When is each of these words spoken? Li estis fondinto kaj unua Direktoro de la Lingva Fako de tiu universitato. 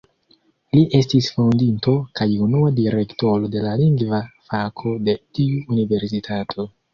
Li 0.75 0.79
estis 0.99 1.27
fondinto 1.33 1.93
kaj 2.19 2.27
unua 2.45 2.71
Direktoro 2.79 3.51
de 3.57 3.61
la 3.67 3.75
Lingva 3.83 4.23
Fako 4.49 4.95
de 5.11 5.15
tiu 5.39 5.63
universitato. 5.77 6.69